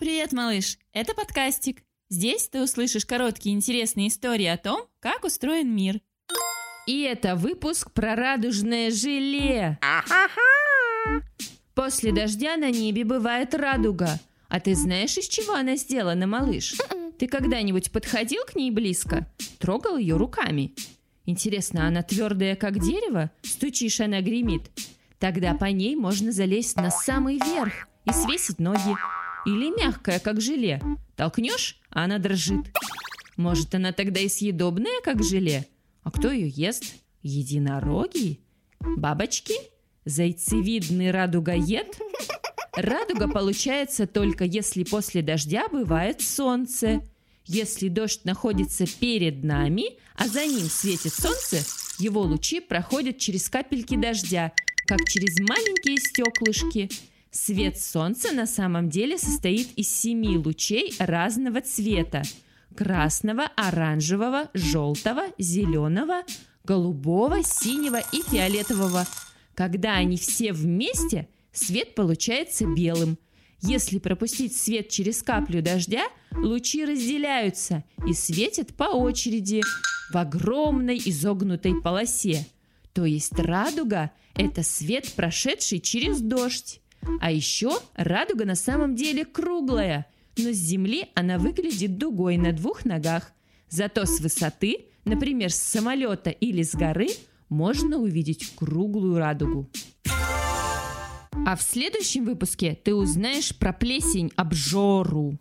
[0.00, 0.78] Привет, малыш!
[0.92, 1.82] Это подкастик.
[2.10, 6.00] Здесь ты услышишь короткие интересные истории о том, как устроен мир.
[6.86, 9.78] И это выпуск про радужное желе.
[11.74, 14.18] После дождя на небе бывает радуга.
[14.48, 16.74] А ты знаешь, из чего она сделана, малыш?
[17.18, 19.30] Ты когда-нибудь подходил к ней близко?
[19.60, 20.74] Трогал ее руками?
[21.24, 23.30] Интересно, она твердая, как дерево?
[23.42, 24.70] Стучишь, она гремит.
[25.20, 28.94] Тогда по ней можно залезть на самый верх и свесить ноги.
[29.46, 30.80] Или мягкая, как желе.
[31.16, 32.72] Толкнешь, а она дрожит.
[33.36, 35.66] Может, она тогда и съедобная, как желе?
[36.02, 36.84] А кто ее ест?
[37.22, 38.40] Единороги?
[38.80, 39.54] Бабочки?
[40.04, 41.98] Зайцевидный радугоед?
[42.76, 47.02] Радуга получается только если после дождя бывает солнце.
[47.46, 51.58] Если дождь находится перед нами, а за ним светит солнце,
[51.98, 54.52] его лучи проходят через капельки дождя,
[54.86, 56.88] как через маленькие стеклышки.
[57.34, 62.22] Свет солнца на самом деле состоит из семи лучей разного цвета.
[62.76, 66.22] Красного, оранжевого, желтого, зеленого,
[66.62, 69.04] голубого, синего и фиолетового.
[69.56, 73.18] Когда они все вместе, свет получается белым.
[73.62, 79.60] Если пропустить свет через каплю дождя, лучи разделяются и светят по очереди
[80.12, 82.46] в огромной изогнутой полосе.
[82.92, 86.80] То есть радуга– это свет, прошедший через дождь.
[87.20, 92.84] А еще радуга на самом деле круглая, но с земли она выглядит дугой на двух
[92.84, 93.32] ногах.
[93.68, 97.08] Зато с высоты, например, с самолета или с горы,
[97.48, 99.70] можно увидеть круглую радугу.
[101.46, 105.38] А в следующем выпуске ты узнаешь про плесень обжору.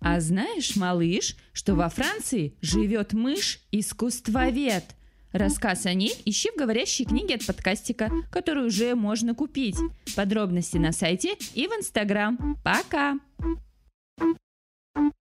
[0.00, 4.84] А знаешь, малыш, что во Франции живет мышь-искусствовед–
[5.32, 9.76] Рассказ о ней ищи в говорящей книге от подкастика, которую уже можно купить.
[10.16, 12.58] Подробности на сайте и в Инстаграм.
[12.64, 13.14] Пока!